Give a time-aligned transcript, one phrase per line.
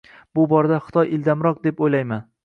[0.37, 2.25] Bu borada Xitoy ildamroq, deb oʻylayman.